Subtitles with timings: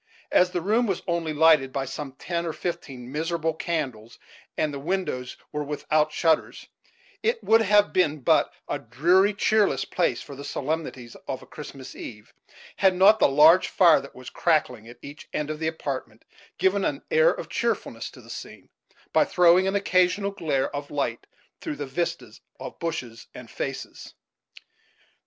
[0.31, 4.17] As the room was only lighted by some ten or fifteen miserable candles,
[4.57, 6.65] and the windows were without shutters,
[7.21, 11.93] it would have been but a dreary, cheerless place for the solemnities of a Christmas
[11.95, 12.33] eve,
[12.77, 16.25] had not the large fire that was crackling at each end of the apartment
[16.57, 18.69] given an air of cheerfulness to the scene,
[19.13, 21.27] by throwing an occasional glare of light
[21.59, 24.15] through the vistas of bushes and faces.